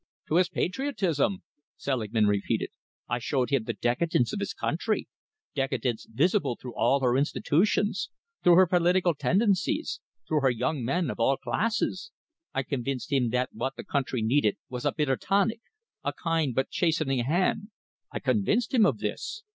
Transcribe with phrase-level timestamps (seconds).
[0.29, 1.43] "To his patriotism,"
[1.77, 2.71] Selingman repeated.
[3.07, 5.07] "I showed him the decadence of his country,
[5.53, 8.09] decadence visible through all her institutions,
[8.43, 12.09] through her political tendencies, through her young men of all classes.
[12.51, 15.61] I convinced him that what the country needed was a bitter tonic,
[16.03, 17.67] a kind but chastening hand.
[18.11, 19.43] I convinced him of this.